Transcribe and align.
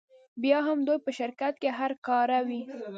بیا 0.41 0.59
هم 0.67 0.79
دوی 0.87 0.99
په 1.05 1.11
شرکت 1.19 1.53
کې 1.61 1.69
هر 1.79 1.91
کاره 2.07 2.39
وي 2.47 2.61